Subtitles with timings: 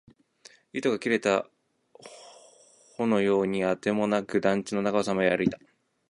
[0.73, 1.47] 糸が切れた
[2.97, 5.59] 凧のようにあてもなく、団地の中をさまよい歩いた